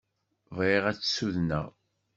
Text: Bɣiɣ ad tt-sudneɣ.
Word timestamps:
Bɣiɣ 0.55 0.83
ad 0.85 0.97
tt-sudneɣ. 0.97 1.65